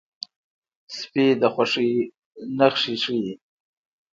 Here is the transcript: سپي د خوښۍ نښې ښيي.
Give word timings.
سپي 0.97 1.25
د 1.41 1.43
خوښۍ 1.53 1.91
نښې 2.57 2.95
ښيي. 3.03 3.31